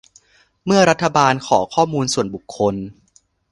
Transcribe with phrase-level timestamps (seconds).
[0.65, 2.75] เมื่อรัฐบาลขอข้อมูลส่วนบุคคล